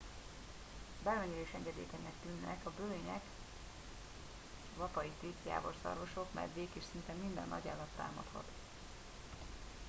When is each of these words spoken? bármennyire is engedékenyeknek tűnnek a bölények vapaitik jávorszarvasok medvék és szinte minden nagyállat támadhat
bármennyire 1.03 1.41
is 1.41 1.51
engedékenyeknek 1.55 2.13
tűnnek 2.23 2.65
a 2.65 2.71
bölények 2.77 3.21
vapaitik 4.77 5.35
jávorszarvasok 5.47 6.33
medvék 6.33 6.69
és 6.73 6.83
szinte 6.91 7.13
minden 7.13 7.47
nagyállat 7.47 7.89
támadhat 7.97 8.47